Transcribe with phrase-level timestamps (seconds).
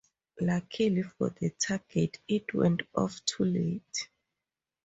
[0.39, 4.09] Luckily for the target, it went off too late.